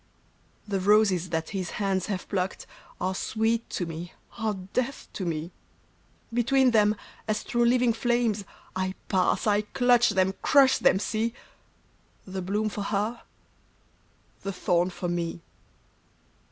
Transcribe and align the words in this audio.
The 0.67 0.79
roses 0.79 1.29
that 1.29 1.49
his 1.51 1.69
hands 1.77 2.07
have 2.07 2.27
plucked, 2.27 2.65
Are 2.99 3.13
sweet 3.13 3.69
to 3.69 3.85
me, 3.85 4.13
are 4.39 4.55
death 4.55 5.07
to 5.13 5.27
me; 5.27 5.51
Between 6.33 6.71
them, 6.71 6.95
as 7.27 7.43
through 7.43 7.65
living 7.65 7.93
flames 7.93 8.43
I 8.75 8.95
pass, 9.09 9.45
I 9.45 9.61
clutch 9.61 10.09
them, 10.09 10.33
crush 10.41 10.79
them, 10.79 10.97
see 10.97 11.35
1 12.25 12.33
The 12.33 12.41
bloom 12.41 12.69
for 12.69 12.81
her, 12.81 13.21
the 14.41 14.51
thorn 14.51 14.89
for 14.89 15.07
me. 15.07 15.43